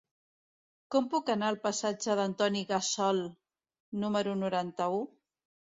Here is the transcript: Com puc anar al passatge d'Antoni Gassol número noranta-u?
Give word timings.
Com 0.95 1.09
puc 1.11 1.29
anar 1.33 1.51
al 1.53 1.59
passatge 1.65 2.17
d'Antoni 2.21 2.65
Gassol 2.73 3.23
número 4.07 4.37
noranta-u? 4.43 5.07